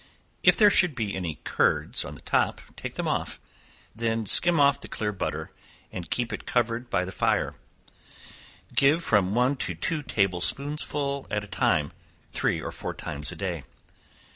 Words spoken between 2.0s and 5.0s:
on the top, take them off, then skim off the